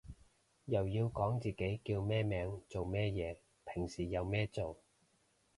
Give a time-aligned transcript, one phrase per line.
[0.65, 3.37] 又要講自己叫咩名做咩嘢
[3.71, 4.79] 平時有咩做